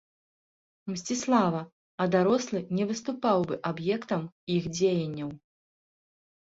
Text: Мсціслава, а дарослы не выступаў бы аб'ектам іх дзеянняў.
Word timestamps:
Мсціслава, 0.93 1.61
а 2.01 2.07
дарослы 2.15 2.59
не 2.79 2.89
выступаў 2.93 3.47
бы 3.53 3.61
аб'ектам 3.73 4.21
іх 4.59 4.63
дзеянняў. 4.81 5.29